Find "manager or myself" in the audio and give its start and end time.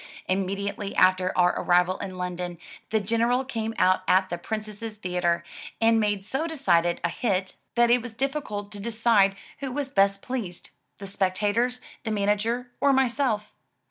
12.09-13.53